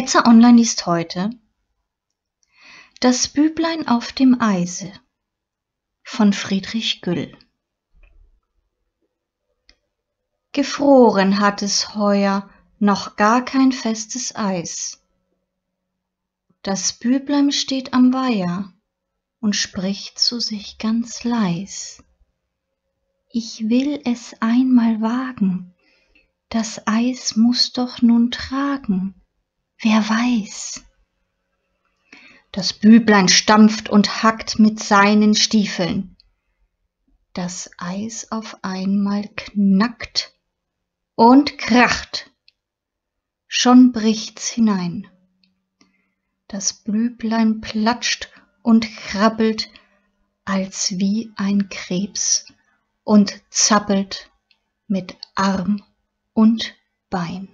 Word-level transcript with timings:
Hetzer 0.00 0.26
Online 0.28 0.58
liest 0.58 0.86
heute 0.86 1.30
Das 3.00 3.26
Büblein 3.26 3.88
auf 3.88 4.12
dem 4.12 4.40
Eise 4.40 4.92
von 6.04 6.32
Friedrich 6.32 7.00
Güll. 7.00 7.36
Gefroren 10.52 11.40
hat 11.40 11.62
es 11.62 11.96
heuer 11.96 12.48
noch 12.78 13.16
gar 13.16 13.44
kein 13.44 13.72
festes 13.72 14.36
Eis. 14.36 15.02
Das 16.62 16.92
Büblein 16.92 17.50
steht 17.50 17.92
am 17.92 18.14
Weiher 18.14 18.72
und 19.40 19.56
spricht 19.56 20.20
zu 20.20 20.38
sich 20.38 20.78
ganz 20.78 21.24
leis. 21.24 22.04
Ich 23.32 23.68
will 23.68 24.00
es 24.04 24.40
einmal 24.40 25.00
wagen, 25.00 25.74
das 26.50 26.86
Eis 26.86 27.34
muss 27.34 27.72
doch 27.72 28.00
nun 28.00 28.30
tragen, 28.30 29.17
wer 29.80 30.08
weiß. 30.08 30.84
Das 32.52 32.72
Büblein 32.72 33.28
stampft 33.28 33.88
und 33.88 34.22
hackt 34.22 34.58
mit 34.58 34.80
seinen 34.80 35.34
Stiefeln. 35.34 36.16
Das 37.34 37.70
Eis 37.78 38.32
auf 38.32 38.56
einmal 38.62 39.28
knackt 39.36 40.32
und 41.14 41.58
kracht. 41.58 42.30
Schon 43.46 43.92
bricht's 43.92 44.48
hinein. 44.48 45.06
Das 46.48 46.72
Büblein 46.72 47.60
platscht 47.60 48.30
und 48.62 48.96
krabbelt, 48.96 49.70
als 50.44 50.98
wie 50.98 51.30
ein 51.36 51.68
Krebs 51.68 52.46
und 53.04 53.42
zappelt 53.50 54.30
mit 54.86 55.16
Arm 55.34 55.84
und 56.32 56.74
Bein. 57.10 57.48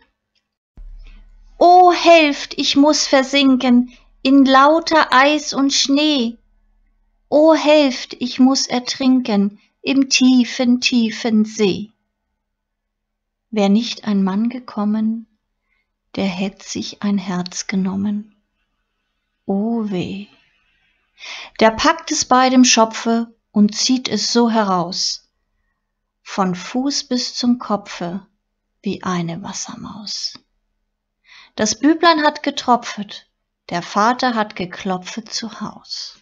Helft, 2.04 2.58
ich 2.58 2.76
muss 2.76 3.06
versinken 3.06 3.90
in 4.22 4.44
lauter 4.44 5.10
Eis 5.10 5.54
und 5.54 5.72
Schnee. 5.72 6.36
O 7.30 7.54
helft, 7.54 8.12
ich 8.20 8.38
muss 8.38 8.66
ertrinken 8.66 9.58
im 9.80 10.10
tiefen, 10.10 10.82
tiefen 10.82 11.46
See. 11.46 11.92
Wär 13.50 13.70
nicht 13.70 14.04
ein 14.04 14.22
Mann 14.22 14.50
gekommen, 14.50 15.26
der 16.14 16.26
hätt 16.26 16.62
sich 16.62 17.02
ein 17.02 17.16
Herz 17.16 17.68
genommen. 17.68 18.36
O 19.46 19.88
weh. 19.88 20.26
Der 21.58 21.70
packt 21.70 22.10
es 22.10 22.26
bei 22.26 22.50
dem 22.50 22.64
Schopfe 22.64 23.34
und 23.50 23.74
zieht 23.74 24.10
es 24.10 24.30
so 24.30 24.50
heraus, 24.50 25.30
von 26.22 26.54
Fuß 26.54 27.04
bis 27.04 27.34
zum 27.34 27.58
Kopfe, 27.58 28.26
wie 28.82 29.02
eine 29.02 29.42
Wassermaus. 29.42 30.34
Das 31.56 31.78
Büblein 31.78 32.22
hat 32.22 32.42
getropfet, 32.42 33.28
der 33.70 33.82
Vater 33.82 34.34
hat 34.34 34.56
geklopfet 34.56 35.32
zu 35.32 35.60
Haus. 35.60 36.18